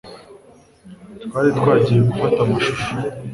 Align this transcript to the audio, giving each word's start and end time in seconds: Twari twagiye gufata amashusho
Twari 1.25 1.49
twagiye 1.57 1.99
gufata 2.09 2.39
amashusho 2.43 2.89